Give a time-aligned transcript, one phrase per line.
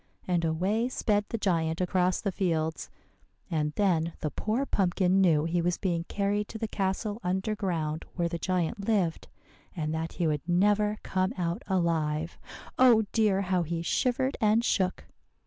[0.27, 2.89] And away sped the giant across the fields;
[3.51, 8.05] and then the poor pumpkin knew he was being carried to the castle under ground
[8.15, 9.27] where the giant lived,
[9.75, 12.39] and that he would never come out alive
[12.79, 15.03] oh, dear, how he shivered and shook!